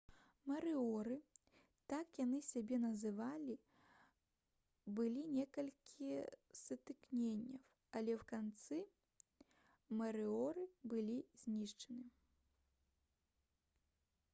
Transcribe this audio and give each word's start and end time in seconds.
«марыоры»— 0.49 1.15
так 1.91 2.07
яны 2.23 2.39
сябе 2.51 2.77
называлі 2.85 3.57
было 5.01 5.23
некалькі 5.37 6.09
сутыкненняў 6.63 7.61
але 7.97 8.11
ў 8.19 8.29
канцы 8.33 8.79
марыоры 10.03 10.65
былі 10.95 11.19
знішчаны 11.45 12.09